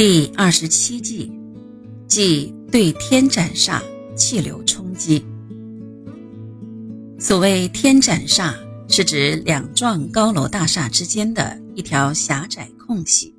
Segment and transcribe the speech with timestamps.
[0.00, 1.30] 第二十七计，
[2.08, 3.82] 即对天斩煞，
[4.16, 5.22] 气流冲击。
[7.18, 8.54] 所谓天斩煞，
[8.88, 13.34] 是指两幢高楼大厦之间的一条狭窄空隙，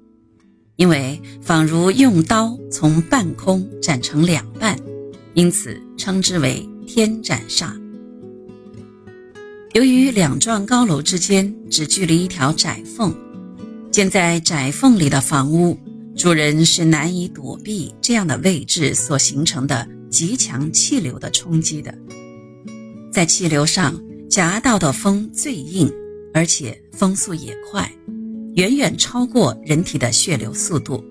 [0.76, 4.78] 因为仿如用刀从半空斩成两半，
[5.34, 7.72] 因此称之为天斩煞。
[9.74, 13.12] 由于两幢高楼之间只距离一条窄缝，
[13.90, 15.76] 建在窄缝里的房屋，
[16.22, 21.92] 主人是难以躲避这样的位置所形成的极强气流的冲击的。
[23.12, 24.00] 在气流上
[24.30, 25.92] 夹道的风最硬，
[26.32, 27.92] 而且风速也快，
[28.54, 31.04] 远远超过人体的血流速度，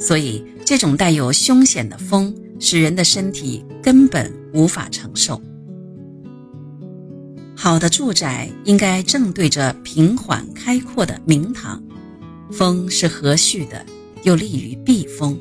[0.00, 5.40] 所以这种带有凶险的风，使人的身体根本无法承受。
[7.54, 11.80] 好的住宅应该正对着平缓开阔的明堂，
[12.50, 13.86] 风是和煦的，
[14.22, 15.38] 有利于避风。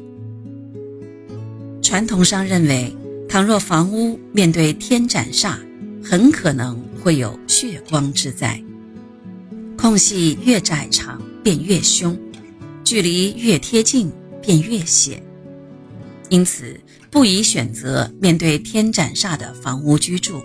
[1.82, 2.96] 传统上认为，
[3.28, 5.58] 倘若房屋面对天斩煞，
[6.04, 8.62] 很可能会有血光之灾。
[9.78, 12.16] 空隙越窄长，便越凶；
[12.84, 15.24] 距离越贴近，便越险。
[16.30, 20.42] 因此，不宜选择面对天斩煞的房屋居住。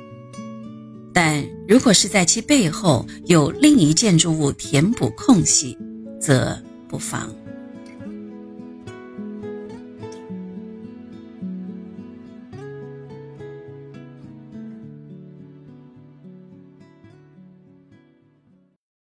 [1.13, 5.77] 但如果是在其背后有另一建筑物填补空隙，
[6.21, 7.29] 则不妨。